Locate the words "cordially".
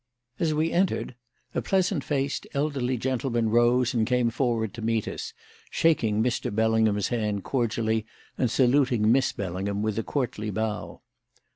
7.43-8.07